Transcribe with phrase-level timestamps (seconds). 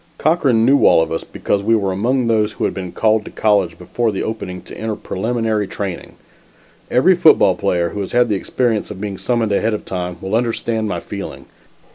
[0.17, 3.29] Cochran knew all of us because we were among those who had been called to
[3.29, 6.13] college before the opening to enter preliminary training.
[6.89, 10.33] Every football player who has had the experience of being summoned ahead of time will
[10.33, 11.45] understand my feeling.